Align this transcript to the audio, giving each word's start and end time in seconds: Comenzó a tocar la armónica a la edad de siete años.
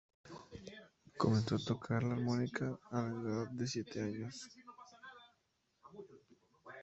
Comenzó 1.15 1.57
a 1.57 1.63
tocar 1.63 2.01
la 2.01 2.15
armónica 2.15 2.75
a 2.89 3.03
la 3.03 3.09
edad 3.43 3.47
de 3.51 3.67
siete 3.67 4.01
años. 4.01 4.49